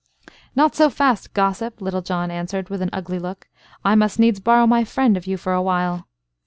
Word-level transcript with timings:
"Not 0.55 0.73
so 0.73 0.89
fast, 0.89 1.31
gossip," 1.35 1.79
Little 1.79 2.01
John 2.01 2.31
answered, 2.31 2.69
with 2.69 2.81
an 2.81 2.89
ugly 2.91 3.19
look; 3.19 3.47
"I 3.85 3.93
must 3.93 4.17
needs 4.17 4.39
borrow 4.39 4.65
my 4.65 4.83
friend 4.83 5.15
of 5.15 5.27
you 5.27 5.37
for 5.37 5.53
a 5.53 5.61
while." 5.61 6.07